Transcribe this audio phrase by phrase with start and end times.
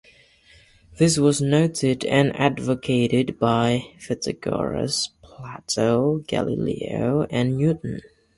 [0.97, 8.01] This was noted and advocated by Pythagoras, Plato, Galileo, and Newton.